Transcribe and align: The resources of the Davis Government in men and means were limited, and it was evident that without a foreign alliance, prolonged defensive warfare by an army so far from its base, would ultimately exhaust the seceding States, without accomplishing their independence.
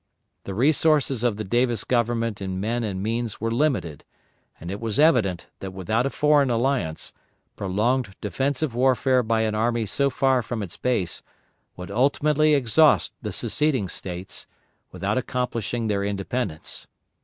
The 0.45 0.55
resources 0.55 1.21
of 1.23 1.37
the 1.37 1.43
Davis 1.43 1.83
Government 1.83 2.41
in 2.41 2.59
men 2.59 2.83
and 2.83 3.03
means 3.03 3.39
were 3.39 3.51
limited, 3.51 4.03
and 4.59 4.71
it 4.71 4.79
was 4.79 4.97
evident 4.97 5.45
that 5.59 5.73
without 5.73 6.07
a 6.07 6.09
foreign 6.09 6.49
alliance, 6.49 7.13
prolonged 7.55 8.15
defensive 8.19 8.73
warfare 8.73 9.21
by 9.21 9.41
an 9.41 9.53
army 9.53 9.85
so 9.85 10.09
far 10.09 10.41
from 10.41 10.63
its 10.63 10.75
base, 10.75 11.21
would 11.77 11.91
ultimately 11.91 12.55
exhaust 12.55 13.13
the 13.21 13.31
seceding 13.31 13.87
States, 13.87 14.47
without 14.91 15.19
accomplishing 15.19 15.85
their 15.85 16.03
independence. 16.03 16.87